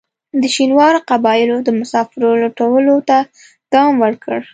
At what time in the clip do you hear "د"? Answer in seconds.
0.41-0.43, 1.63-1.69